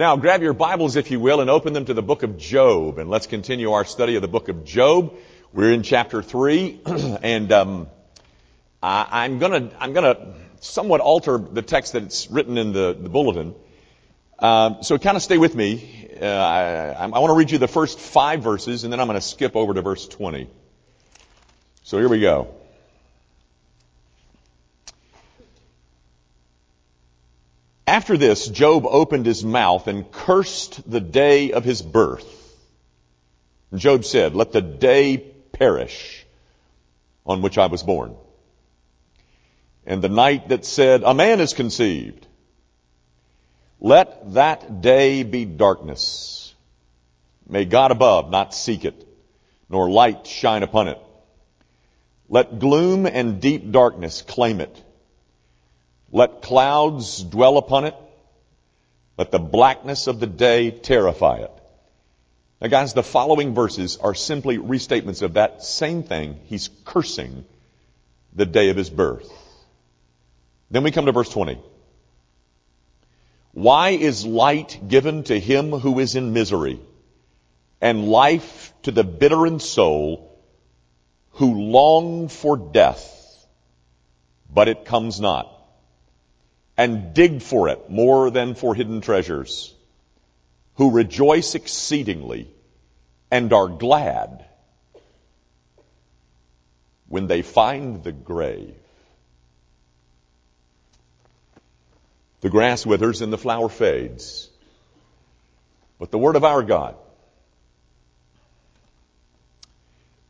[0.00, 2.96] Now, grab your Bibles, if you will, and open them to the book of Job,
[2.96, 5.14] and let's continue our study of the book of Job.
[5.52, 7.86] We're in chapter three, and um,
[8.82, 13.54] I, am I'm gonna somewhat alter the text that's written in the, the bulletin.
[14.38, 16.08] Um, so kind of stay with me.
[16.18, 19.20] Uh, I, I want to read you the first five verses, and then I'm going
[19.20, 20.48] to skip over to verse 20.
[21.82, 22.54] So here we go.
[27.90, 32.24] After this, Job opened his mouth and cursed the day of his birth.
[33.72, 36.24] And Job said, Let the day perish
[37.26, 38.14] on which I was born.
[39.84, 42.28] And the night that said, A man is conceived.
[43.80, 46.54] Let that day be darkness.
[47.48, 49.04] May God above not seek it,
[49.68, 50.98] nor light shine upon it.
[52.28, 54.80] Let gloom and deep darkness claim it.
[56.12, 57.94] Let clouds dwell upon it.
[59.16, 61.52] Let the blackness of the day terrify it.
[62.60, 66.38] Now guys, the following verses are simply restatements of that same thing.
[66.46, 67.44] He's cursing
[68.34, 69.30] the day of his birth.
[70.70, 71.58] Then we come to verse 20.
[73.52, 76.80] Why is light given to him who is in misery
[77.80, 80.38] and life to the bitter in soul
[81.32, 83.46] who long for death,
[84.52, 85.59] but it comes not?
[86.80, 89.74] And dig for it more than for hidden treasures,
[90.76, 92.48] who rejoice exceedingly
[93.30, 94.46] and are glad
[97.06, 98.74] when they find the grave.
[102.40, 104.48] The grass withers and the flower fades,
[105.98, 106.94] but the word of our God,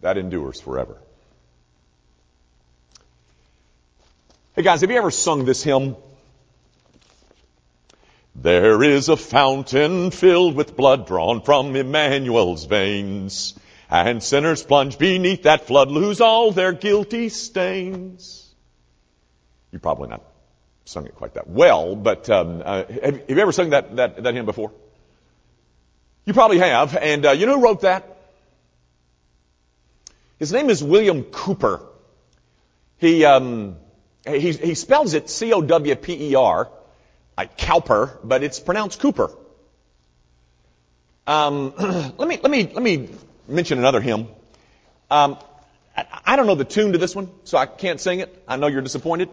[0.01, 0.97] that endures forever.
[4.57, 5.95] Hey guys, have you ever sung this hymn?
[8.35, 13.55] There is a fountain filled with blood drawn from Emmanuel's veins,
[13.91, 18.55] and sinners plunge beneath that flood lose all their guilty stains.
[19.73, 20.23] You probably not
[20.85, 24.23] sung it quite that well, but um, uh, have, have, you ever sung that, that,
[24.23, 24.73] that hymn before?
[26.25, 28.17] You probably have, and uh, you know who wrote that?
[30.39, 31.85] His name is William Cowper.
[32.99, 33.77] He um,
[34.27, 36.71] he, he spells it C O W P E R
[37.41, 39.31] like Cowper, but it's pronounced Cooper.
[41.27, 41.73] Um,
[42.19, 43.09] let me let me let me
[43.49, 44.29] mention another hymn.
[45.11, 45.39] Um,
[45.97, 48.45] I, don't know the tune to this one, so I can't sing it.
[48.47, 49.31] I know you're disappointed,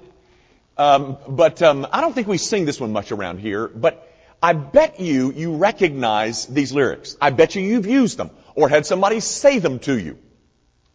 [0.78, 3.68] um, but um, I don't think we sing this one much around here.
[3.68, 4.10] But
[4.42, 7.18] I bet you you recognize these lyrics.
[7.22, 10.18] I bet you you've used them or had somebody say them to you.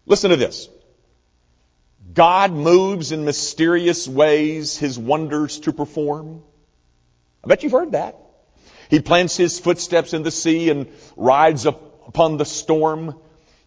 [0.07, 0.67] Listen to this.
[2.15, 6.43] God moves in mysterious ways his wonders to perform.
[7.45, 8.17] I bet you've heard that.
[8.89, 13.19] He plants his footsteps in the sea and rides up upon the storm.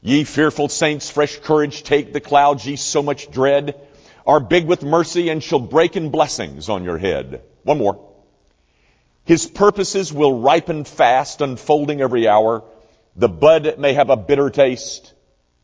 [0.02, 2.14] Ye fearful saints, fresh courage take.
[2.14, 3.76] The clouds ye so much dread
[4.26, 7.42] are big with mercy and shall break in blessings on your head.
[7.64, 8.00] One more.
[9.26, 12.64] His purposes will ripen fast, unfolding every hour.
[13.16, 15.14] The bud may have a bitter taste,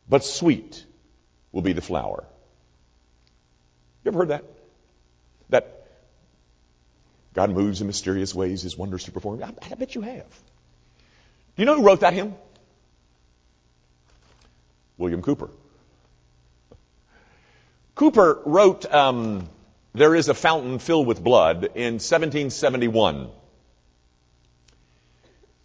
[0.10, 0.84] but sweet
[1.52, 2.26] will be the flower.
[4.04, 4.46] You ever heard that?
[5.50, 5.81] That
[7.34, 9.44] God moves in mysterious ways, His wonders to perform.
[9.44, 10.28] I, I bet you have.
[11.56, 12.36] Do you know who wrote that hymn?
[14.97, 15.50] William Cowper.
[17.96, 19.50] Cowper wrote um,
[19.94, 23.30] There is a Fountain Filled with Blood in 1771.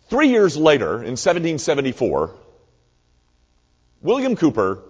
[0.09, 2.35] Three years later, in 1774,
[4.03, 4.83] William Cowper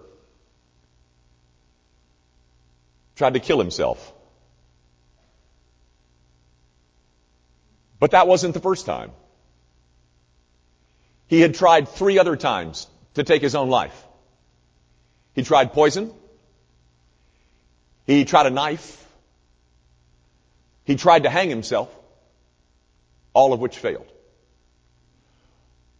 [3.15, 4.13] tried to kill himself.
[7.99, 9.11] But that wasn't the first time.
[11.27, 14.05] He had tried three other times to take his own life.
[15.33, 16.13] He tried poison.
[18.05, 19.03] He tried a knife.
[20.85, 21.93] He tried to hang himself,
[23.33, 24.07] all of which failed.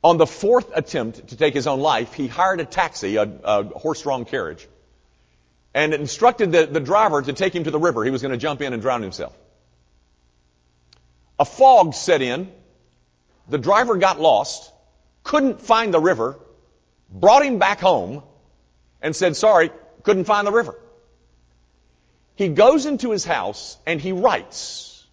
[0.04, 3.64] On the fourth attempt to take his own life, he hired a taxi, a, a
[3.66, 4.66] horse-drawn carriage,
[5.74, 8.06] and instructed the, the driver to take him to the river.
[8.06, 9.36] He was going to jump in and drown himself.
[11.40, 12.52] A fog set in.
[13.50, 14.72] The driver got lost,
[15.24, 16.38] couldn't find the river,
[17.10, 18.24] brought him back home,
[19.02, 19.72] and said, sorry,
[20.04, 20.78] couldn't find the river.
[22.36, 25.06] He goes into his house and he writes.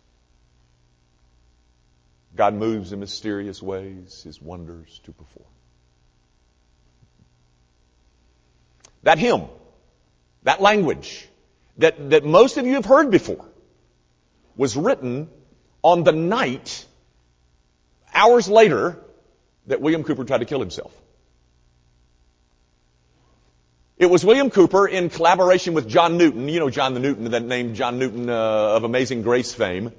[2.36, 5.48] God moves in mysterious ways, his wonders to perform.
[9.04, 9.44] That hymn,
[10.42, 11.28] that language
[11.78, 13.44] that, that most of you have heard before
[14.56, 15.28] was written
[15.84, 16.84] on the night
[18.12, 18.98] hours later
[19.66, 20.92] that William Cowper tried to kill himself.
[23.96, 26.48] It was William Cooper in collaboration with John Newton.
[26.48, 28.34] You know John the Newton, that name John Newton uh,
[28.76, 29.92] of Amazing Grace fame.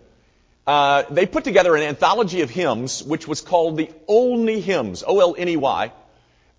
[0.68, 5.94] Uh, they put together an anthology of hymns, which was called the Olney Hymns, O-L-N-E-Y,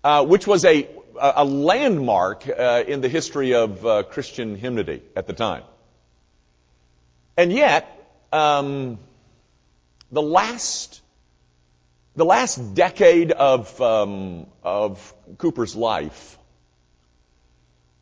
[0.03, 0.87] uh, which was a
[1.19, 5.63] a landmark uh, in the history of uh, Christian hymnody at the time.
[7.35, 7.87] And yet,
[8.31, 8.99] um,
[10.11, 11.01] the last
[12.15, 16.37] the last decade of um, of Cowper's life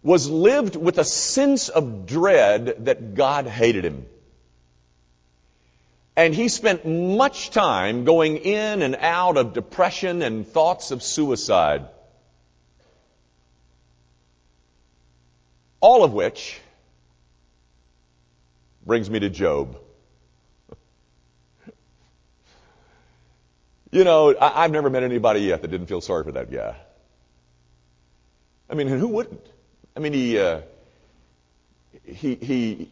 [0.02, 4.06] was lived with a sense of dread that God hated him.
[6.16, 11.88] And he spent much time going in and out of depression and thoughts of suicide.
[15.82, 16.62] All of which
[18.86, 19.78] brings me to Job.
[23.96, 26.76] You know, I, have never met anybody yet that didn't feel sorry for that guy.
[28.70, 29.46] I mean, who wouldn't?
[29.96, 30.62] I mean, he, uh,
[32.04, 32.90] he, he,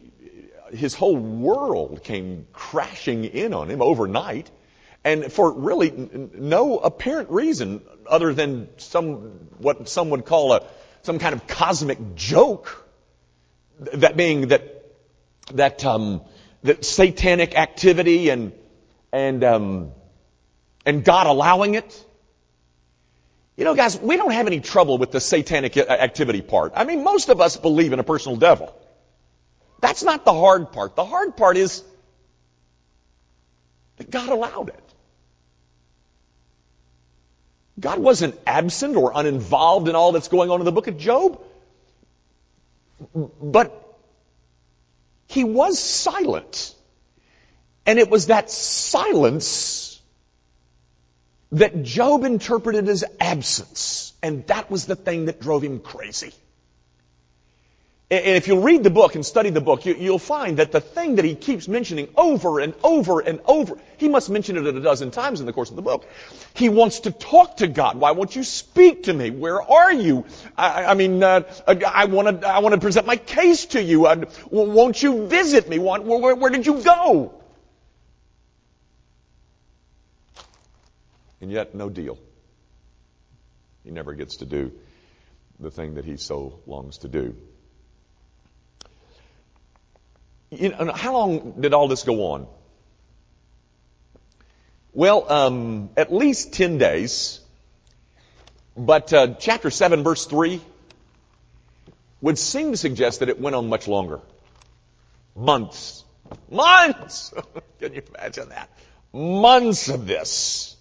[0.72, 4.50] his whole world came crashing in on him overnight,
[5.04, 10.66] and for really no apparent reason other than some what some would call a
[11.02, 12.88] some kind of cosmic joke.
[13.78, 14.86] That being that
[15.52, 16.22] that um,
[16.62, 18.52] that satanic activity and
[19.12, 19.92] and um,
[20.86, 22.04] and God allowing it.
[23.56, 26.72] You know, guys, we don't have any trouble with the satanic activity part.
[26.74, 28.74] I mean, most of us believe in a personal devil.
[29.80, 30.96] That's not the hard part.
[30.96, 31.84] The hard part is
[33.98, 34.80] that God allowed it.
[37.78, 41.40] God wasn't absent or uninvolved in all that's going on in the book of Job.
[43.14, 43.80] But
[45.28, 46.74] he was silent.
[47.86, 49.93] And it was that silence
[51.54, 54.12] that Job interpreted as absence.
[54.22, 56.32] And that was the thing that drove him crazy.
[58.10, 60.80] And if you read the book and study the book, you, will find that the
[60.80, 64.80] thing that he keeps mentioning over and over and over, he must mention it a
[64.80, 66.06] dozen times in the course of the book.
[66.52, 67.96] He wants to talk to God.
[67.96, 69.30] Why won't you speak to me?
[69.30, 70.26] Where are you?
[70.56, 74.06] I, I mean, uh, I want to, I want to present my case to you.
[74.06, 75.78] I, won't you visit me?
[75.78, 77.43] Where, where, where did you go?
[81.44, 82.16] And yet, no deal.
[83.84, 84.72] He never gets to do
[85.60, 87.36] the thing that he so longs to do.
[90.50, 92.46] You know, how long did all this go on?
[94.94, 97.40] Well, um, at least 10 days.
[98.74, 100.62] But uh, chapter 7, verse 3
[102.22, 104.20] would seem to suggest that it went on much longer.
[105.36, 106.04] Months.
[106.50, 107.34] Months!
[107.80, 108.70] Can you imagine that?
[109.12, 110.73] Months of this.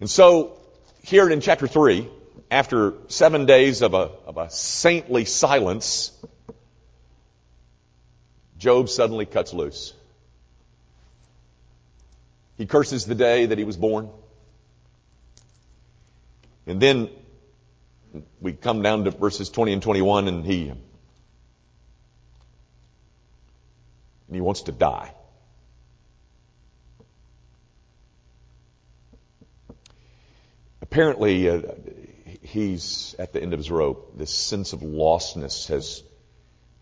[0.00, 0.56] And so,
[1.02, 2.08] here in chapter 3,
[2.50, 6.10] after seven days of a, of a saintly silence,
[8.56, 9.92] Job suddenly cuts loose.
[12.56, 14.08] He curses the day that he was born.
[16.66, 17.10] And then
[18.40, 20.78] we come down to verses 20 and 21 and he, and
[24.30, 25.12] he wants to die.
[30.90, 31.62] Apparently uh,
[32.42, 34.18] he's at the end of his rope.
[34.18, 36.02] This sense of lostness has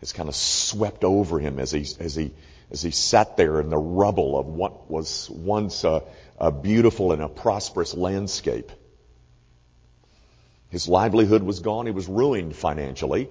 [0.01, 2.33] has kind of swept over him as he as he
[2.71, 6.03] as he sat there in the rubble of what was once a,
[6.39, 8.71] a beautiful and a prosperous landscape.
[10.71, 11.87] His livelihood was gone.
[11.87, 13.29] He was ruined financially.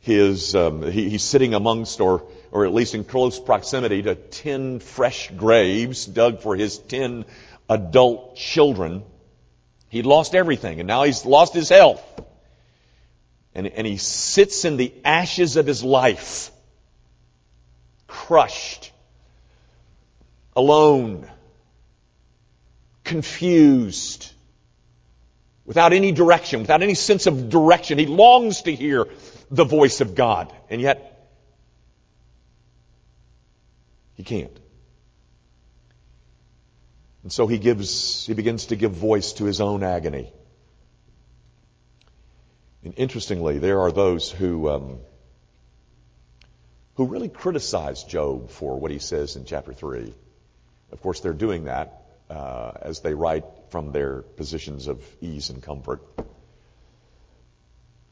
[0.00, 4.80] His um, he, he's sitting amongst, or or at least in close proximity to ten
[4.80, 7.24] fresh graves dug for his ten
[7.70, 9.02] adult children.
[9.88, 12.02] He'd lost everything, and now he's lost his health.
[13.54, 16.50] And, and he sits in the ashes of his life,
[18.06, 18.92] crushed,
[20.54, 21.26] alone,
[23.04, 24.30] confused,
[25.64, 27.98] without any direction, without any sense of direction.
[27.98, 29.06] He longs to hear
[29.50, 31.30] the voice of God, and yet
[34.14, 34.58] he can't.
[37.26, 40.32] And so he gives, he begins to give voice to his own agony.
[42.84, 44.98] And interestingly, there are those who, um,
[46.94, 50.14] who really criticize Job for what he says in chapter 3.
[50.92, 55.60] Of course, they're doing that uh, as they write from their positions of ease and
[55.60, 56.02] comfort.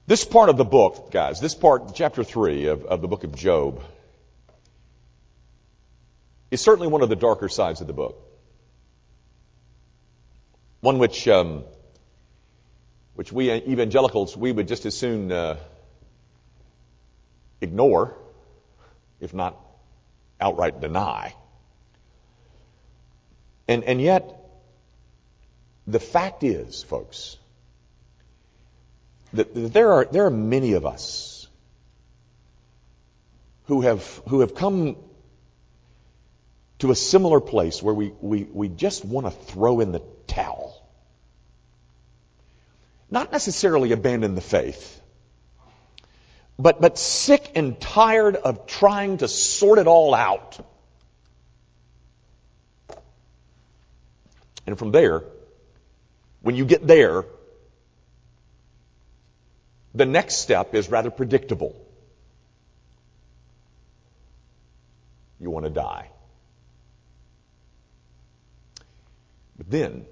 [0.08, 3.36] This part of the book, guys, this part, chapter 3 of, of the book of
[3.36, 3.80] Job,
[6.50, 8.32] is certainly one of the darker sides of the book.
[10.84, 11.64] One which um,
[13.14, 15.56] which we evangelicals we would just as soon uh,
[17.62, 18.14] ignore,
[19.18, 19.56] if not
[20.38, 21.34] outright deny.
[23.66, 24.30] And and yet,
[25.86, 27.38] the fact is, folks,
[29.32, 31.48] that, that there are there are many of us
[33.68, 34.96] who have who have come
[36.80, 40.80] to a similar place where we, we, we just want to throw in the towel.
[43.10, 45.00] Not necessarily abandon the faith,
[46.58, 50.58] but, but sick and tired of trying to sort it all out.
[54.66, 55.22] And from there,
[56.42, 57.24] when you get there,
[59.94, 61.74] the next step is rather predictable.
[65.38, 66.10] You want to die.
[69.56, 70.06] But then,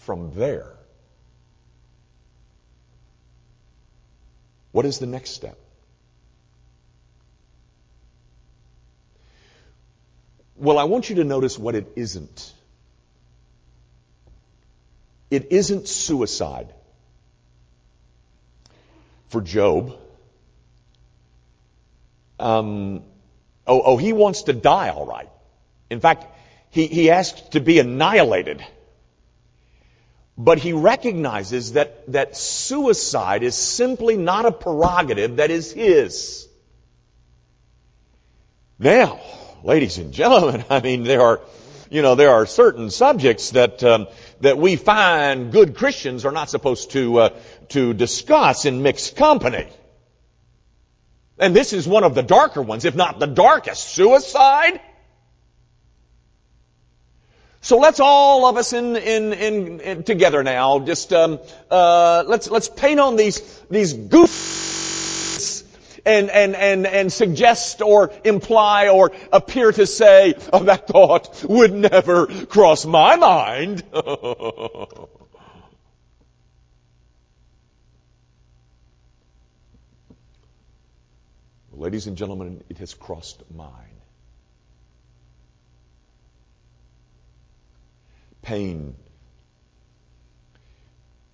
[0.00, 0.72] from there,
[4.72, 5.58] what is the next step?
[10.56, 12.52] Well, I want you to notice what it isn't.
[15.30, 16.74] It isn't suicide.
[19.28, 19.96] For Job,
[22.40, 23.04] um,
[23.64, 25.28] oh, oh, he wants to die, all right.
[25.88, 26.26] In fact,
[26.70, 28.64] he, he asks to be annihilated.
[30.42, 36.48] But he recognizes that, that suicide is simply not a prerogative that is his.
[38.78, 39.20] Now,
[39.62, 41.42] ladies and gentlemen, I mean, there are,
[41.90, 44.06] you know, there are certain subjects that um,
[44.40, 47.28] that we find good Christians are not supposed to uh,
[47.68, 49.68] to discuss in mixed company.
[51.38, 53.88] And this is one of the darker ones, if not the darkest.
[53.88, 54.80] Suicide?
[57.62, 61.38] So let's all of us in, in, in, in together now, just um,
[61.70, 65.64] uh, let's let's paint on these these goofs
[66.06, 71.74] and and and and suggest or imply or appear to say oh, that thought would
[71.74, 73.82] never cross my mind.
[81.72, 83.99] Ladies and gentlemen, it has crossed mine.
[88.50, 88.96] Pain.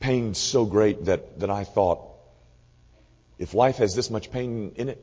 [0.00, 2.00] Pain so great that, that I thought,
[3.38, 5.02] if life has this much pain in it,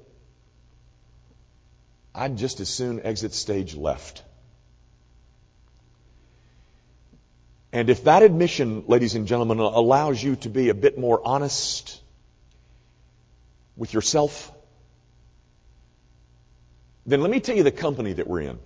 [2.13, 4.21] I'd just as soon exit stage left.
[7.71, 11.99] And if that admission, ladies and gentlemen, allows you to be a bit more honest
[13.75, 14.51] with yourself,
[17.07, 18.59] then let me tell you the company that we're in.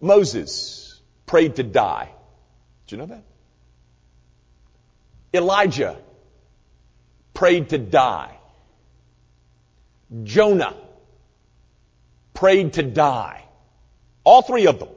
[0.00, 2.10] Moses prayed to die.
[2.86, 3.24] Did you know that?
[5.32, 5.98] Elijah
[7.34, 8.36] prayed to die.
[10.22, 10.74] Jonah
[12.34, 13.44] prayed to die.
[14.24, 14.88] All three of them.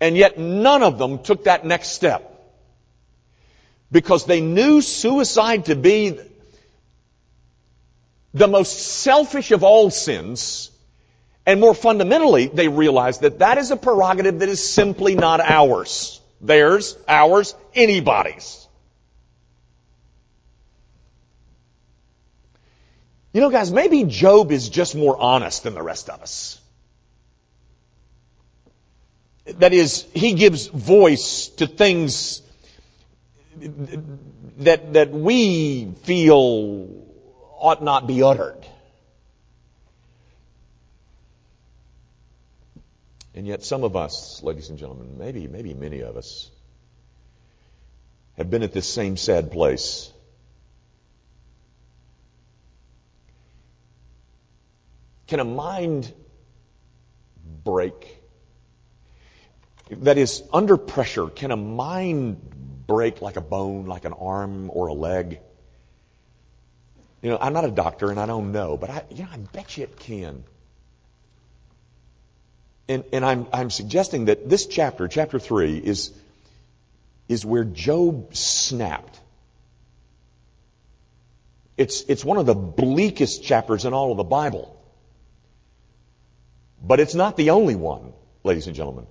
[0.00, 2.34] And yet none of them took that next step.
[3.90, 6.18] Because they knew suicide to be
[8.34, 10.70] the most selfish of all sins
[11.48, 16.20] and more fundamentally, they realize that that is a prerogative that is simply not ours.
[16.42, 18.68] Theirs, ours, anybody's.
[23.32, 26.60] You know, guys, maybe Job is just more honest than the rest of us.
[29.46, 32.42] That is, he gives voice to things
[34.58, 36.90] that, that we feel
[37.58, 38.66] ought not be uttered.
[43.34, 46.50] And yet some of us, ladies and gentlemen, maybe, maybe many of us,
[48.36, 50.12] have been at this same sad place.
[55.26, 56.12] Can a mind
[57.64, 58.18] break?
[59.90, 64.86] That is, under pressure, can a mind break like a bone, like an arm or
[64.86, 65.40] a leg?
[67.22, 69.36] You know, I'm not a doctor and I don't know, but I, you know, I
[69.36, 70.44] bet you it can.
[72.88, 76.12] And, and I'm, I'm suggesting that this chapter, chapter 3, is,
[77.28, 79.20] is where Job snapped.
[81.76, 84.74] It's, it's one of the bleakest chapters in all of the Bible.
[86.82, 89.06] But it's not the only one, ladies and gentlemen.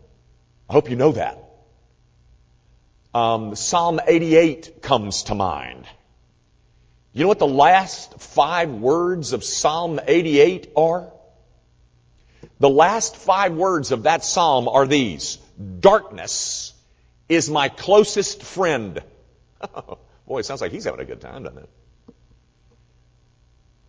[0.69, 1.43] I hope you know that.
[3.13, 5.85] Um, Psalm 88 comes to mind.
[7.13, 11.11] You know what the last five words of Psalm 88 are?
[12.59, 15.37] The last five words of that psalm are these.
[15.79, 16.73] Darkness
[17.29, 19.01] is my closest friend.
[20.27, 21.69] Boy, it sounds like he's having a good time, doesn't it?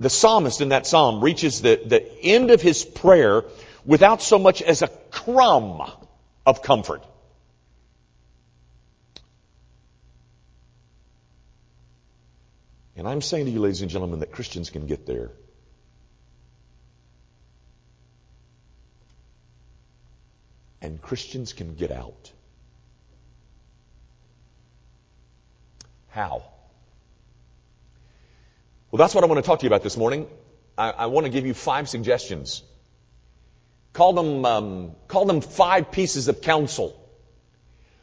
[0.01, 3.45] The psalmist in that psalm reaches the, the end of his prayer
[3.85, 5.83] without so much as a crumb
[6.47, 7.03] of comfort.
[12.97, 15.31] And I'm saying to you, ladies and gentlemen, that Christians can get there.
[20.80, 22.32] And Christians can get out.
[26.08, 26.44] How?
[28.90, 30.26] Well, that's what I want to talk to you about this morning.
[30.76, 32.62] I, I want to give you five suggestions.
[33.92, 36.94] Call them, um, call them five pieces of counsel.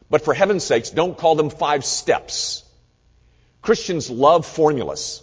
[0.08, 2.62] But for heaven's sakes, don't call them five steps.
[3.62, 5.22] Christians love formulas.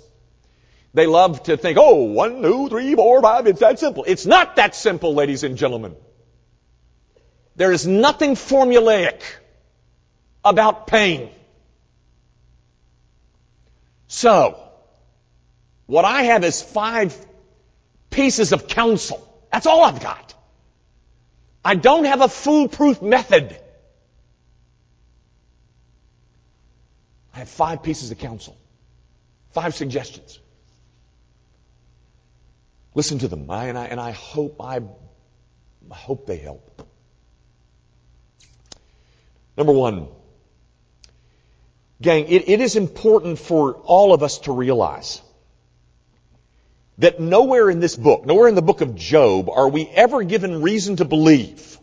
[0.94, 4.04] They love to think, oh, one, two, three, four, five, it's that simple.
[4.06, 5.96] It's not that simple, ladies and gentlemen.
[7.56, 9.22] There is nothing formulaic
[10.44, 11.30] about pain.
[14.08, 14.60] So,
[15.86, 17.16] what I have is five
[18.10, 19.28] pieces of counsel.
[19.52, 20.34] That's all I've got.
[21.66, 23.58] I don't have a foolproof method.
[27.34, 28.58] I have five pieces of counsel,
[29.52, 30.40] five suggestions.
[32.94, 34.82] Listen to them, I, and, I, and I hope I,
[35.92, 36.88] I hope they help.
[39.58, 40.08] Number one,
[42.02, 45.22] gang, it, it is important for all of us to realize
[46.98, 50.62] that nowhere in this book, nowhere in the book of Job, are we ever given
[50.62, 51.78] reason to believe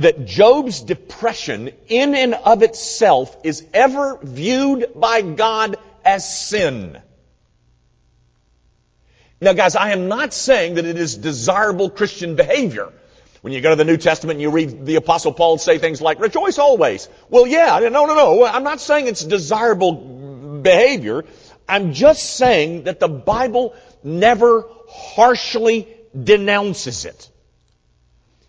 [0.00, 6.98] that Job's depression in and of itself is ever viewed by God as sin.
[9.42, 12.92] Now guys, I am not saying that it is desirable Christian behavior.
[13.40, 16.02] When you go to the New Testament and you read the Apostle Paul say things
[16.02, 17.08] like, rejoice always.
[17.30, 18.44] Well, yeah, no, no, no.
[18.44, 21.24] I'm not saying it's desirable behavior.
[21.66, 25.88] I'm just saying that the Bible never harshly
[26.20, 27.30] denounces it.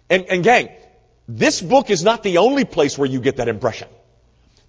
[0.09, 0.69] And, and gang,
[1.27, 3.87] this book is not the only place where you get that impression.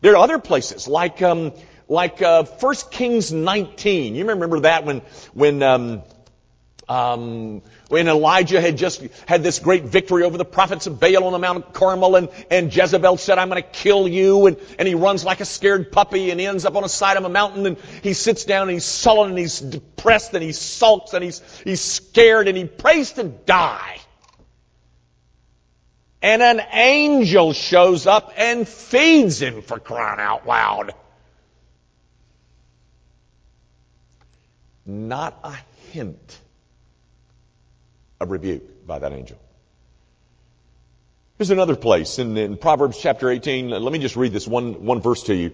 [0.03, 1.53] There are other places, like um,
[1.89, 4.15] like uh, 1 Kings 19.
[4.15, 5.01] You remember that when
[5.33, 6.03] when um,
[6.93, 11.33] um, when Elijah had just had this great victory over the prophets of Baal on
[11.33, 14.95] the Mount Carmel, and, and Jezebel said, "I'm going to kill you," and, and he
[14.95, 17.65] runs like a scared puppy, and he ends up on the side of a mountain,
[17.65, 21.41] and he sits down, and he's sullen, and he's depressed, and he sulks, and he's
[21.65, 23.99] he's scared, and he prays to die
[26.25, 30.93] and an angel shows up and feeds him for crying out loud.
[34.87, 35.57] Not a
[35.91, 36.42] hint
[38.23, 39.39] of rebuke by that angel.
[41.39, 43.71] Here's another place in, in Proverbs chapter 18.
[43.71, 45.53] Let me just read this one, one verse to you.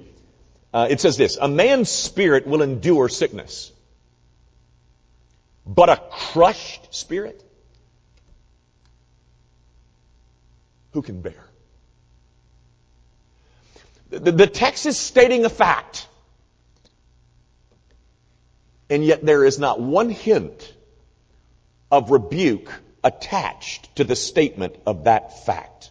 [0.72, 3.72] Uh, it says this, a man's spirit will endure sickness,
[5.66, 7.42] but a crushed spirit
[10.92, 11.42] who can bear.
[14.10, 16.06] The, the text is stating a fact.
[18.90, 20.72] And yet there is not one hint
[21.90, 22.72] of rebuke
[23.02, 25.90] attached to the statement of that fact.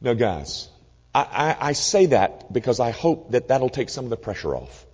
[0.00, 0.68] Now guys,
[1.14, 4.56] I, I, I, say that because I hope that that'll take some of the pressure
[4.56, 4.86] off.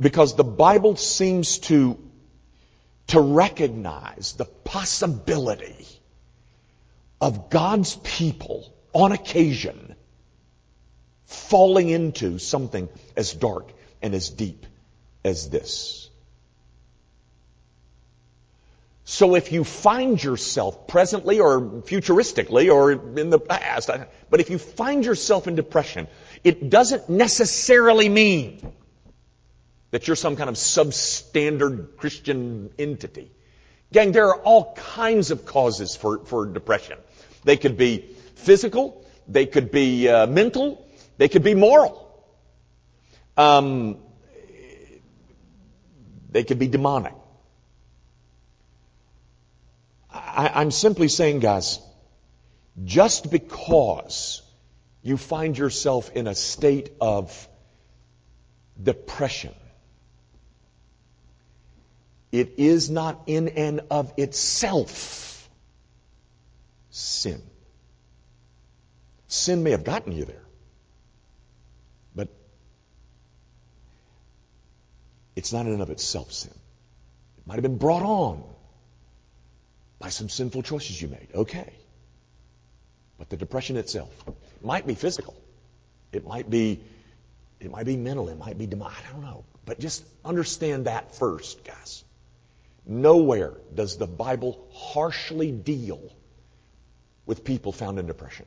[0.00, 1.98] Because the Bible seems to
[3.08, 5.86] to recognize the possibility
[7.20, 9.94] of God's people on occasion
[11.26, 14.66] falling into something as dark and as deep
[15.24, 16.10] as this.
[19.04, 23.90] So if you find yourself presently or futuristically or in the past,
[24.30, 26.08] but if you find yourself in depression,
[26.42, 28.72] it doesn't necessarily mean
[29.90, 33.30] that you're some kind of substandard Christian entity.
[33.92, 36.98] Gang, there are all kinds of causes for, for depression.
[37.44, 40.84] They could be physical, they could be uh, mental,
[41.18, 42.00] they could be moral.
[43.36, 43.98] Um,
[46.34, 47.14] they could be demonic.
[50.12, 51.78] I, I'm simply saying, guys,
[52.84, 54.42] just because
[55.00, 57.48] you find yourself in a state of
[58.82, 59.54] depression,
[62.32, 65.48] it is not in and of itself
[66.90, 67.40] sin.
[69.28, 70.46] Sin may have gotten you there,
[72.12, 72.28] but
[75.36, 76.52] it's not in and of itself sin.
[77.38, 78.44] It might have been brought on
[79.98, 81.28] by some sinful choices you made.
[81.34, 81.72] Okay.
[83.18, 84.10] But the depression itself
[84.62, 85.34] might be physical.
[86.12, 86.80] It might be,
[87.60, 88.28] it might be mental.
[88.28, 88.98] It might be demonic.
[89.08, 89.44] I don't know.
[89.64, 92.04] But just understand that first, guys.
[92.86, 96.00] Nowhere does the Bible harshly deal
[97.26, 98.46] with people found in depression.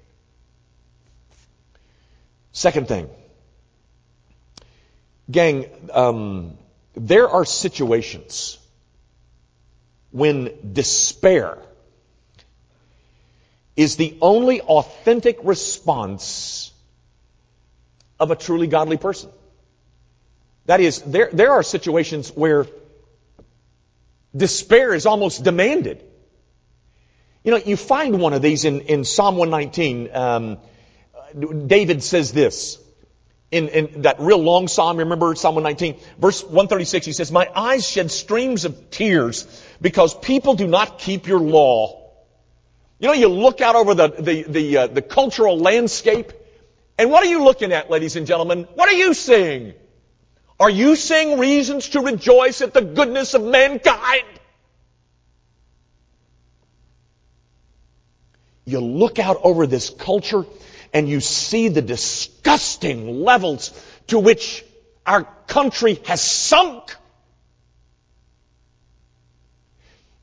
[2.52, 3.10] Second thing,
[5.30, 6.58] gang, um,
[6.97, 8.57] there are situations
[10.12, 11.60] when despair
[13.75, 16.71] is the only authentic response
[18.19, 19.29] of a truly godly person.
[20.65, 22.65] That is, there, there are situations where
[24.36, 26.03] despair is almost demanded.
[27.43, 30.15] You know, you find one of these in, in Psalm 119.
[30.15, 30.57] Um,
[31.67, 32.79] David says this
[33.51, 34.97] in, in that real long psalm.
[34.97, 37.05] Remember Psalm 119, verse 136.
[37.05, 39.47] He says, "My eyes shed streams of tears
[39.81, 42.03] because people do not keep your law."
[42.99, 46.33] You know, you look out over the the the, uh, the cultural landscape,
[46.97, 48.67] and what are you looking at, ladies and gentlemen?
[48.73, 49.73] What are you seeing?
[50.60, 54.23] Are you seeing reasons to rejoice at the goodness of mankind?
[58.65, 60.45] You look out over this culture
[60.93, 63.71] and you see the disgusting levels
[64.08, 64.63] to which
[65.06, 66.95] our country has sunk.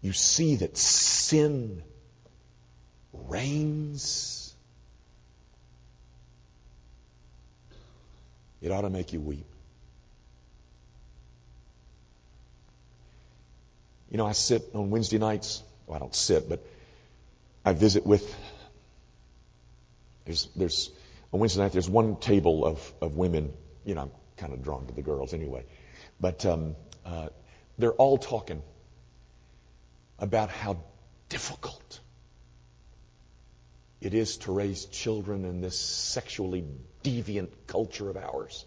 [0.03, 1.83] You see that sin
[3.13, 4.55] reigns.
[8.61, 9.47] It ought to make you weep.
[14.11, 15.63] You know, I sit on Wednesday nights.
[15.87, 16.65] Well, I don't sit, but
[17.65, 18.23] I visit with.
[20.25, 20.91] There's, there's
[21.33, 21.73] on Wednesday night.
[21.73, 23.53] There's one table of of women.
[23.85, 25.65] You know, I'm kind of drawn to the girls anyway,
[26.21, 27.29] but um, uh,
[27.77, 28.63] they're all talking
[30.19, 30.79] about how
[31.29, 32.01] difficult
[34.01, 36.65] it is to raise children in this sexually
[37.03, 38.65] deviant culture of ours.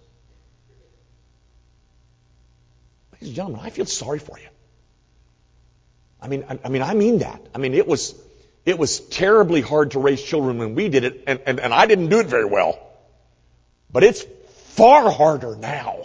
[3.13, 4.47] Ladies and gentlemen, I feel sorry for you.
[6.21, 7.41] I mean, I, I, mean, I mean that.
[7.53, 8.15] I mean, it was,
[8.67, 11.85] it was terribly hard to raise children when we did it, and, and, and I
[11.85, 12.77] didn't do it very well.
[13.89, 14.25] But it's
[14.75, 16.03] far harder now.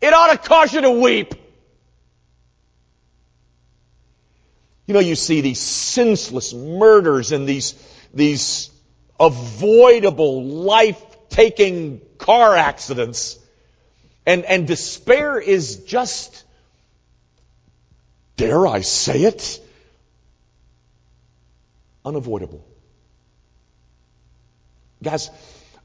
[0.00, 1.32] It ought to cause you to weep.
[4.88, 7.74] You know, you see these senseless murders and these,
[8.12, 8.68] these
[9.20, 13.38] avoidable life-taking car accidents
[14.26, 16.42] and, and despair is just,
[18.42, 19.60] dare I say it,
[22.04, 22.64] unavoidable.
[25.02, 25.30] Guys,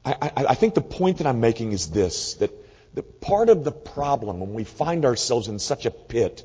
[0.04, 2.50] I, I, I think the point that I'm making is this, that,
[2.94, 6.44] that part of the problem when we find ourselves in such a pit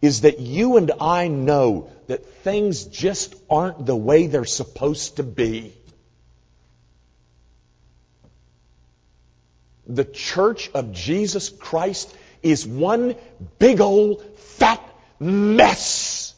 [0.00, 5.22] is that you and I know that things just aren't the way they're supposed to
[5.22, 5.74] be.
[9.84, 13.14] the church of Jesus Christ is one
[13.58, 14.80] big old fat
[15.22, 16.34] mess.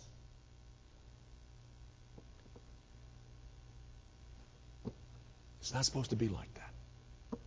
[5.61, 7.39] It's not supposed to be like that.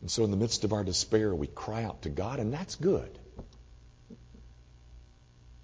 [0.00, 2.76] And so, in the midst of our despair, we cry out to God, and that's
[2.76, 3.18] good.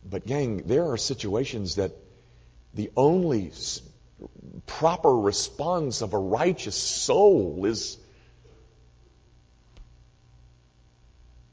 [0.08, 1.92] But, gang, there are situations that
[2.74, 3.52] the only
[4.66, 7.98] proper response of a righteous soul is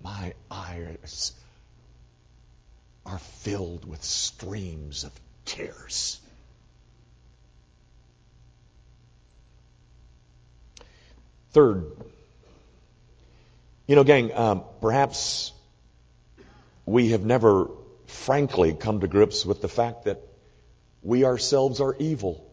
[0.05, 1.31] My eyes
[3.05, 5.11] are filled with streams of
[5.45, 6.19] tears.
[11.51, 11.85] Third,
[13.87, 15.53] you know, gang, um, perhaps
[16.85, 17.69] we have never
[18.07, 20.21] frankly come to grips with the fact that
[21.01, 22.45] we ourselves are evil.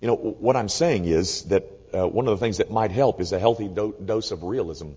[0.00, 3.20] You know, what I'm saying is that uh, one of the things that might help
[3.20, 4.90] is a healthy do- dose of realism.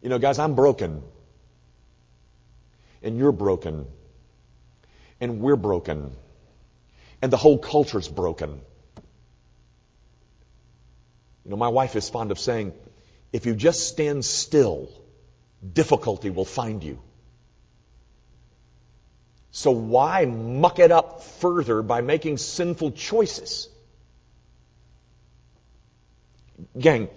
[0.00, 1.02] You know, guys, I'm broken.
[3.02, 3.86] And you're broken.
[5.20, 6.12] And we're broken.
[7.20, 8.60] And the whole culture's broken.
[11.44, 12.72] You know, my wife is fond of saying,
[13.32, 14.90] if you just stand still,
[15.72, 17.00] difficulty will find you.
[19.50, 23.68] So why muck it up further by making sinful choices?
[26.78, 27.08] Gang,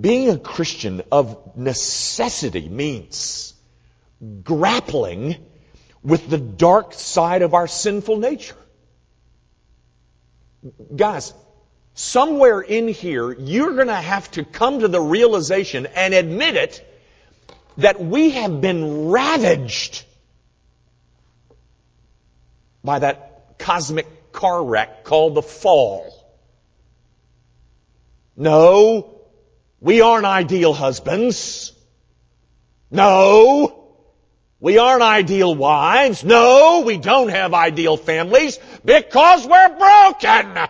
[0.00, 3.54] being a Christian of necessity means
[4.42, 5.36] grappling
[6.02, 8.56] with the dark side of our sinful nature.
[10.94, 11.32] Guys,
[11.94, 16.88] somewhere in here, you're going to have to come to the realization and admit it
[17.78, 20.04] that we have been ravaged
[22.84, 26.18] by that cosmic car wreck called the fall.
[28.36, 29.20] No,
[29.80, 31.72] we aren't ideal husbands.
[32.90, 33.81] No,
[34.62, 36.22] we aren't ideal wives.
[36.22, 40.68] No, we don't have ideal families because we're broken.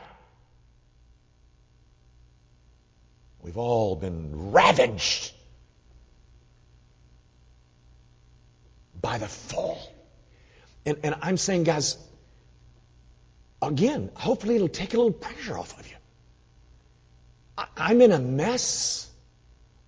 [3.43, 5.33] We've all been ravaged
[9.03, 9.79] by the fall.
[10.87, 11.99] And, and I'm saying, guys,
[13.61, 15.97] again, hopefully it'll take a little pressure off of you.
[17.59, 19.07] I, I'm in a mess.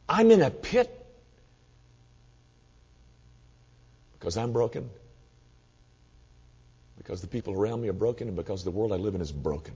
[0.06, 1.03] I'm in a pit
[4.24, 4.88] because I'm broken,
[6.96, 9.30] because the people around me are broken, and because the world I live in is
[9.30, 9.74] broken.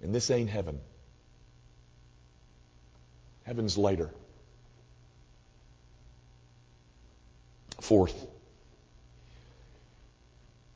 [0.00, 0.78] And this ain't heaven.
[3.42, 4.14] Heaven's later.
[7.80, 8.14] Fourth,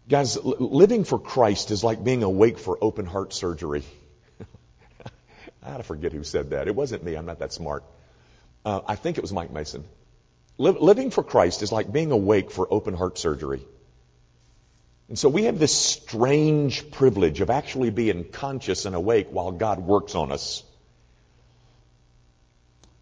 [0.09, 3.85] guys, living for Christ is like being awake for open heart surgery.
[5.63, 6.67] I forget who said that.
[6.67, 7.15] It wasn't me.
[7.15, 7.85] I'm not that smart.
[8.65, 9.85] Uh, I think it was Mike Mason.
[10.59, 13.63] Living for Christ is like being awake for open heart surgery.
[15.09, 19.81] And so we have this strange privilege of actually being conscious and awake while God
[19.81, 20.63] works on us.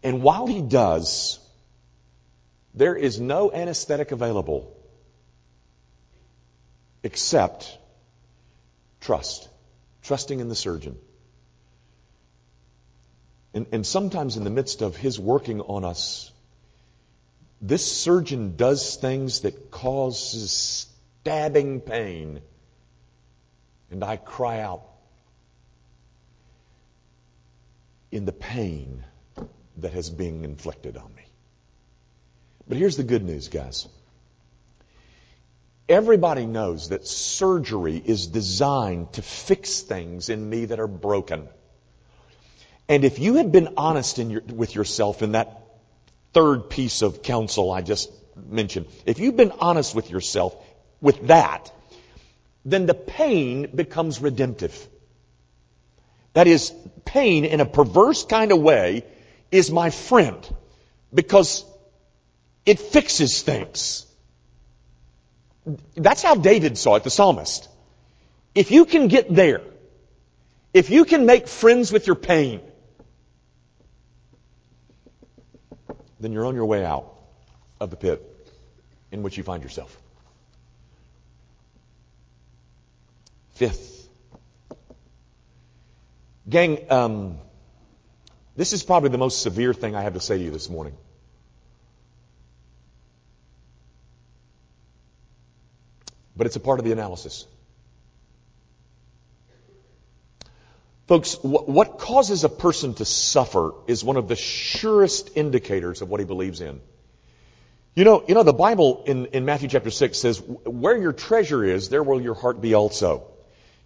[0.03, 1.39] And while he does,
[2.73, 4.75] there is no anesthetic available
[7.03, 7.77] except
[8.99, 9.47] trust,
[10.01, 10.97] trusting in the surgeon.
[13.53, 16.32] And, and sometimes in the midst of his working on us,
[17.63, 20.87] this surgeon does things that causes
[21.21, 22.41] stabbing pain.
[23.89, 24.83] And I cry out
[28.11, 29.05] in the pain
[29.77, 31.23] that has been inflicted on me.
[32.67, 33.87] But here's the good news, guys.
[35.87, 41.47] Everybody knows that surgery is designed to fix things in me that are broken.
[42.89, 45.62] And if you had been honest your, with yourself in that
[46.33, 50.55] third piece of counsel I just mentioned, if you've been honest with yourself
[51.01, 51.71] with that,
[52.65, 54.87] then the pain becomes redemptive.
[56.33, 56.73] That is,
[57.05, 59.05] pain in a perverse kind of way
[59.51, 60.47] is my friend
[61.13, 61.63] because
[62.65, 64.05] it fixes things.
[65.95, 67.69] That's how David saw it, the psalmist.
[68.55, 69.61] If you can get there,
[70.73, 72.61] if you can make friends with your pain,
[76.23, 77.13] then you're on your way out
[77.79, 78.21] of the pit
[79.11, 79.95] in which you find yourself.
[83.55, 84.07] Fifth,
[86.49, 87.37] gang, um,
[88.55, 90.95] this is probably the most severe thing I have to say to you this morning.
[96.35, 97.45] But it's a part of the analysis.
[101.07, 106.19] Folks, what causes a person to suffer is one of the surest indicators of what
[106.19, 106.79] he believes in.
[107.93, 111.63] You know, you know, the Bible in, in Matthew chapter 6 says, where your treasure
[111.63, 113.25] is, there will your heart be also.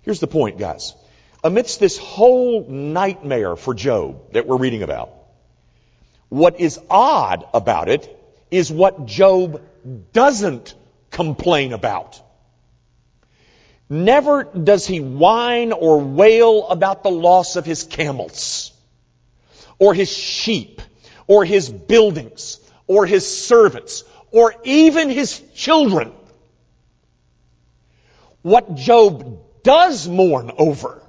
[0.03, 0.93] Here's the point, guys
[1.43, 5.13] amidst this whole nightmare for Job that we're reading about,
[6.30, 8.13] what is odd about it
[8.51, 9.62] is what Job
[10.13, 10.75] doesn't
[11.12, 12.21] complain about.
[13.89, 18.71] Never does he whine or wail about the loss of his camels,
[19.80, 20.82] or his sheep,
[21.26, 26.12] or his buildings, or his servants, or even his children.
[28.41, 31.02] What Job does mourn over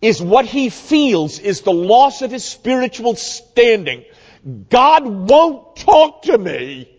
[0.00, 4.04] is what he feels is the loss of his spiritual standing.
[4.68, 6.91] God won't talk to me.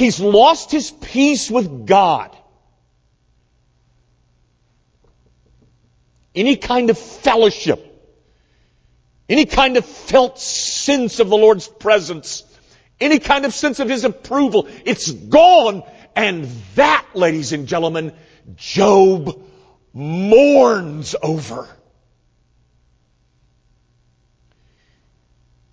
[0.00, 2.34] He's lost his peace with God.
[6.34, 7.84] Any kind of fellowship,
[9.28, 12.44] any kind of felt sense of the Lord's presence,
[12.98, 15.82] any kind of sense of his approval, it's gone.
[16.16, 18.14] And that, ladies and gentlemen,
[18.56, 19.38] Job
[19.92, 21.68] mourns over.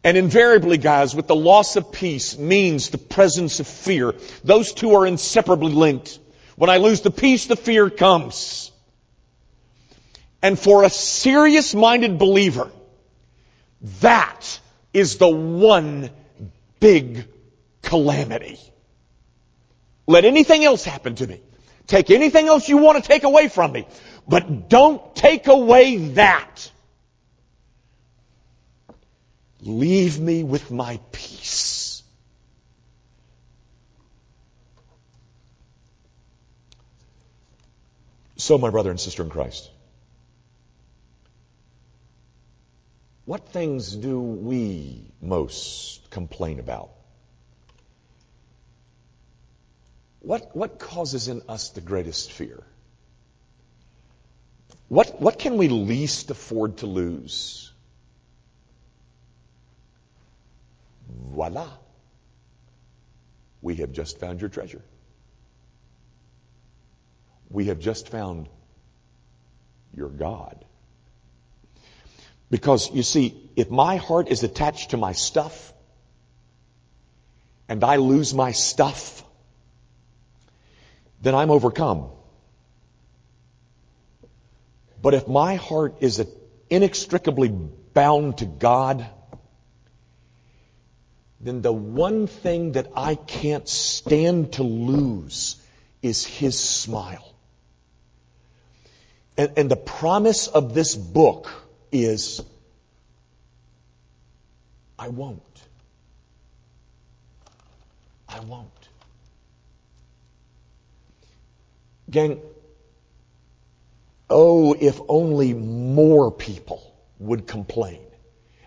[0.03, 4.13] And invariably, guys, with the loss of peace means the presence of fear.
[4.43, 6.19] Those two are inseparably linked.
[6.55, 8.71] When I lose the peace, the fear comes.
[10.41, 12.71] And for a serious minded believer,
[14.01, 14.59] that
[14.93, 16.09] is the one
[16.79, 17.27] big
[17.81, 18.59] calamity.
[20.07, 21.41] Let anything else happen to me.
[21.85, 23.87] Take anything else you want to take away from me,
[24.27, 26.71] but don't take away that.
[29.61, 32.03] Leave me with my peace.
[38.37, 39.69] So, my brother and sister in Christ,
[43.25, 46.91] what things do we most complain about?
[50.21, 52.63] What, what causes in us the greatest fear?
[54.87, 57.66] What, what can we least afford to lose?
[61.07, 61.69] Voila.
[63.61, 64.81] We have just found your treasure.
[67.49, 68.49] We have just found
[69.93, 70.63] your God.
[72.49, 75.73] Because you see, if my heart is attached to my stuff
[77.67, 79.23] and I lose my stuff,
[81.21, 82.09] then I'm overcome.
[85.01, 86.25] But if my heart is
[86.69, 89.05] inextricably bound to God,
[91.39, 95.57] then the one thing that I can't stand to lose
[96.01, 97.33] is His smile.
[99.37, 101.49] And, and the promise of this book
[101.91, 102.41] is,
[104.97, 105.41] I won't.
[108.27, 108.71] I won't.
[112.09, 112.41] Gang,
[114.29, 118.01] oh, if only more people would complain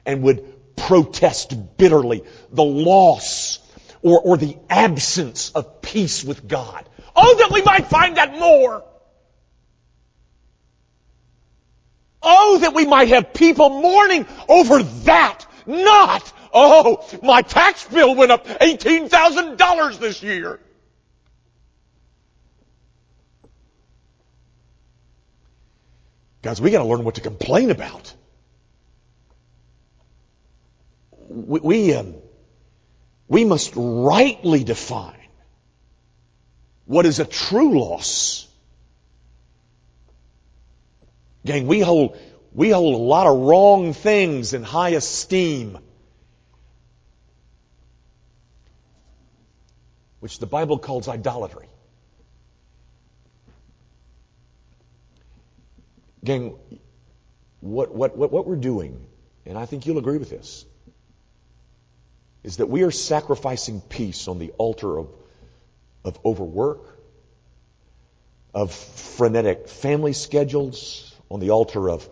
[0.07, 3.59] and would protest bitterly the loss
[4.03, 6.89] or, or the absence of peace with God.
[7.15, 8.85] Oh, that we might find that more.
[12.23, 18.31] Oh, that we might have people mourning over that, not, oh, my tax bill went
[18.31, 20.61] up $18,000 this year.
[26.43, 28.15] Guys, we got to learn what to complain about.
[31.31, 32.17] We, we, um,
[33.29, 35.15] we must rightly define
[36.87, 38.49] what is a true loss.
[41.47, 42.19] Gang, we hold,
[42.53, 45.79] we hold a lot of wrong things in high esteem.
[50.19, 51.69] Which the Bible calls idolatry.
[56.25, 56.57] Gang,
[57.61, 59.07] what, what, what, what we're doing,
[59.47, 60.67] and I think you'll agree with this,
[62.43, 65.09] is that we are sacrificing peace on the altar of,
[66.05, 66.99] of overwork,
[68.55, 72.09] of frenetic family schedules, on the altar of,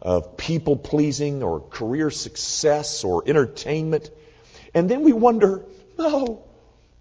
[0.00, 4.10] of people pleasing or career success or entertainment.
[4.74, 5.64] And then we wonder,
[5.98, 6.44] oh,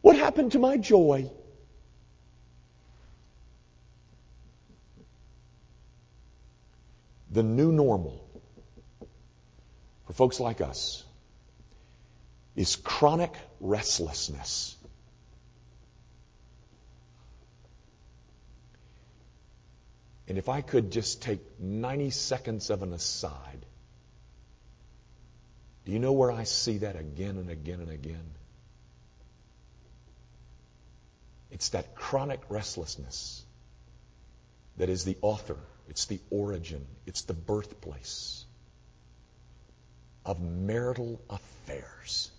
[0.01, 1.29] what happened to my joy?
[7.31, 8.21] the new normal
[10.05, 11.05] for folks like us
[12.55, 14.75] is chronic restlessness.
[20.27, 23.65] And if I could just take 90 seconds of an aside,
[25.85, 28.31] do you know where I see that again and again and again?
[31.51, 33.43] It's that chronic restlessness
[34.77, 35.57] that is the author
[35.91, 38.45] it's the origin, it's the birthplace
[40.25, 42.31] of marital affairs.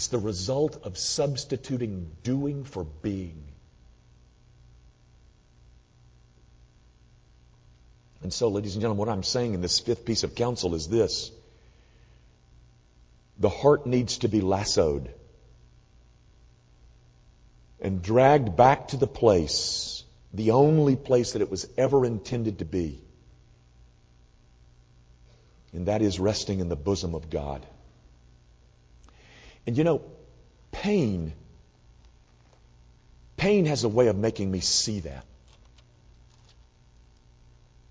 [0.00, 3.44] It's the result of substituting doing for being.
[8.22, 10.88] And so, ladies and gentlemen, what I'm saying in this fifth piece of counsel is
[10.88, 11.30] this
[13.38, 15.12] the heart needs to be lassoed
[17.82, 22.64] and dragged back to the place, the only place that it was ever intended to
[22.64, 23.02] be.
[25.74, 27.66] And that is resting in the bosom of God.
[29.70, 30.02] And you know,
[30.72, 31.32] pain,
[33.36, 35.24] pain has a way of making me see that.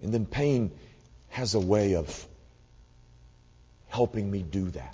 [0.04, 0.72] And then pain
[1.30, 2.28] has a way of
[3.88, 4.94] helping me do that.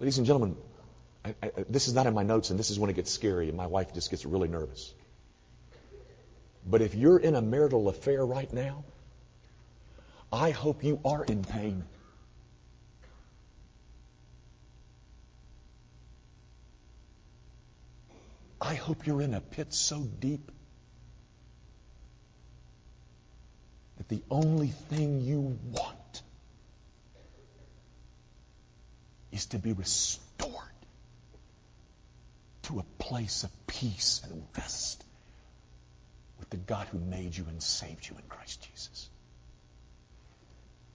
[0.00, 0.56] Ladies and gentlemen,
[1.24, 3.46] I, I, this is not in my notes, and this is when it gets scary,
[3.46, 4.92] and my wife just gets really nervous.
[6.66, 8.82] But if you're in a marital affair right now,
[10.32, 11.84] I hope you are in pain.
[18.60, 20.50] I hope you're in a pit so deep
[23.98, 26.22] that the only thing you want
[29.32, 30.54] is to be restored
[32.62, 35.04] to a place of peace and rest
[36.38, 39.08] with the God who made you and saved you in Christ Jesus.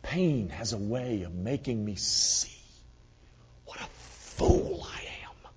[0.02, 2.50] Pain has a way of making me see
[3.66, 3.86] what a
[4.36, 5.52] fool I am.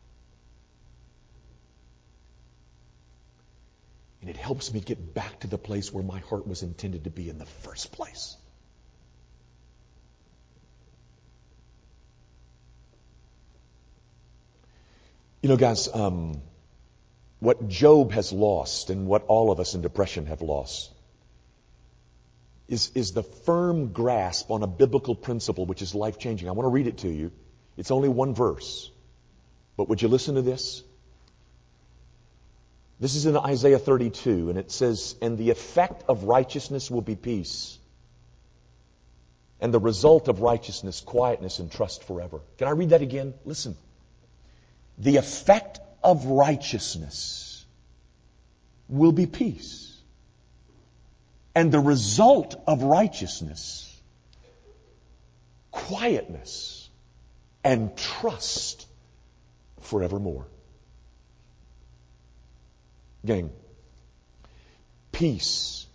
[4.21, 7.11] And it helps me get back to the place where my heart was intended to
[7.11, 8.37] be in the first place.
[15.43, 16.43] You know, guys, um,
[17.41, 20.93] what Job has lost and what all of us in depression have lost
[22.69, 26.49] is, is the firm grasp on a biblical principle which is life changing.
[26.49, 27.33] I want to read it to you.
[27.77, 28.93] It's only one verse.
[29.77, 30.85] But would you listen to this?
[32.99, 37.17] This is in Isaiah 32, and it says, And the effect of righteousness will be
[37.17, 37.79] peace.
[39.61, 42.41] And the result of righteousness, quietness and trust forever.
[42.59, 43.35] Can I read that again?
[43.45, 43.77] Listen.
[44.99, 47.65] The effect of righteousness
[48.89, 49.95] will be peace.
[51.55, 53.83] And the result of righteousness,
[55.71, 56.89] quietness
[57.65, 58.87] and trust
[59.81, 60.47] forevermore.
[63.27, 63.51] Gang,
[65.13, 65.87] peace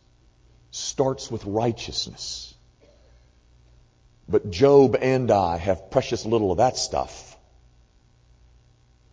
[0.71, 2.53] starts with righteousness.
[4.27, 7.37] But Job and I have precious little of that stuff.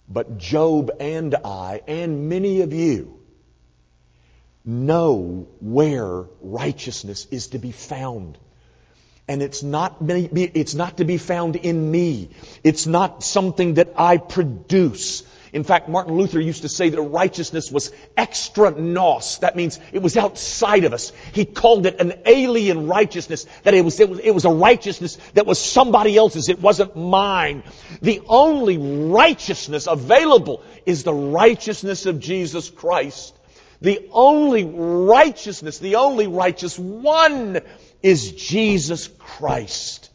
[0.09, 3.19] But Job and I, and many of you,
[4.65, 8.39] know where righteousness is to be found.
[9.27, 12.31] And it's not, it's not to be found in me.
[12.65, 15.23] It's not something that I produce.
[15.53, 19.39] In fact, Martin Luther used to say that righteousness was extra nos.
[19.39, 21.13] That means it was outside of us.
[21.33, 25.17] He called it an alien righteousness, that it was, it was, it was a righteousness
[25.35, 26.49] that was somebody else's.
[26.49, 27.63] It wasn't mine.
[28.03, 33.35] The only righteousness available is the righteousness of Jesus Christ.
[33.81, 37.61] The only righteousness, the only righteous one
[38.03, 40.11] is Jesus Christ.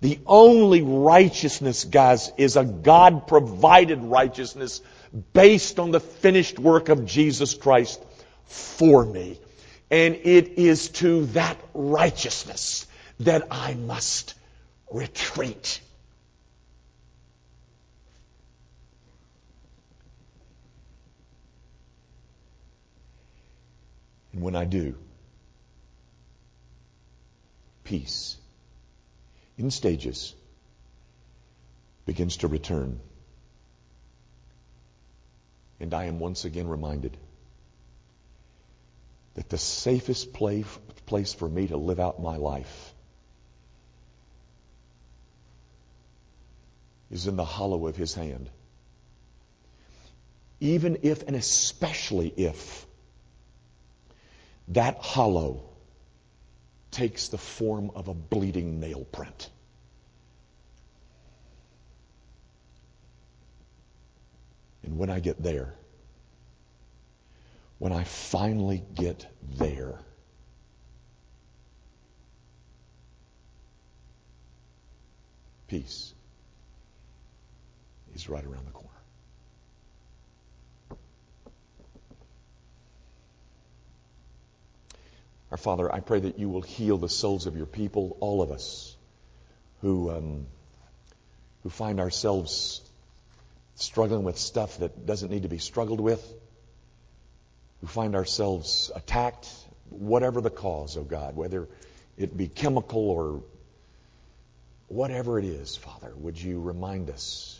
[0.00, 4.82] The only righteousness, guys, is a God provided righteousness
[5.32, 8.04] based on the finished work of Jesus Christ
[8.44, 9.40] for me.
[9.90, 12.86] And it is to that righteousness
[13.20, 14.34] that I must
[14.90, 15.80] retreat.
[24.32, 24.96] And when I do,
[27.84, 28.36] peace
[29.58, 30.34] in stages
[32.04, 33.00] begins to return.
[35.80, 37.16] And I am once again reminded
[39.34, 42.94] that the safest place for me to live out my life
[47.10, 48.48] is in the hollow of his hand.
[50.60, 52.86] Even if and especially if
[54.68, 55.62] that hollow
[56.90, 59.50] takes the form of a bleeding nail print.
[64.82, 65.74] And when I get there,
[67.78, 69.26] when I finally get
[69.58, 69.98] there,
[75.68, 76.14] peace
[78.14, 78.88] is right around the corner.
[85.56, 88.50] Our Father, I pray that you will heal the souls of your people, all of
[88.50, 88.94] us
[89.80, 90.46] who, um,
[91.62, 92.82] who find ourselves
[93.76, 96.22] struggling with stuff that doesn't need to be struggled with,
[97.80, 99.48] who find ourselves attacked,
[99.88, 101.68] whatever the cause, oh God, whether
[102.18, 103.42] it be chemical or
[104.88, 107.58] whatever it is, Father, would you remind us?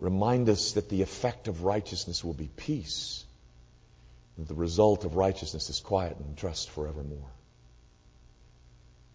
[0.00, 3.24] Remind us that the effect of righteousness will be peace
[4.38, 7.30] the result of righteousness is quiet and trust forevermore.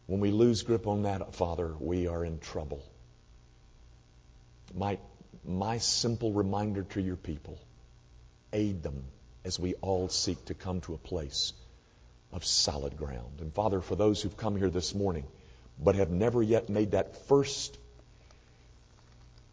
[0.05, 2.83] When we lose grip on that, Father, we are in trouble.
[4.73, 4.99] My,
[5.45, 7.59] my simple reminder to your people
[8.53, 9.03] aid them
[9.43, 11.53] as we all seek to come to a place
[12.31, 13.39] of solid ground.
[13.41, 15.25] And Father, for those who've come here this morning
[15.79, 17.77] but have never yet made that first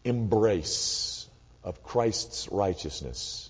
[0.03, 1.27] embrace
[1.63, 3.49] of Christ's righteousness,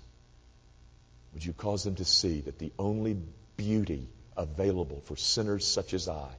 [1.36, 3.18] would you cause them to see that the only
[3.58, 4.08] beauty
[4.38, 6.30] available for sinners such as I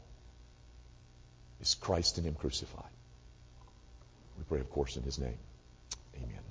[1.60, 2.82] is Christ and Him crucified?
[4.38, 5.38] We pray, of course, in His name.
[6.16, 6.45] Amen.